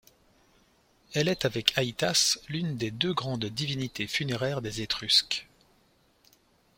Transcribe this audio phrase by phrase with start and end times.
[1.13, 5.47] Elle est avec Aitas l'une des deux grandes divinités funéraires des Étrusques.